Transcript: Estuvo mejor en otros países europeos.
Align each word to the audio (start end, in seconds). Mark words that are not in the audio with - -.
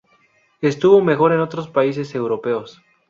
Estuvo 0.61 0.99
mejor 1.03 1.31
en 1.31 1.41
otros 1.41 1.69
países 1.69 2.15
europeos. 2.15 2.81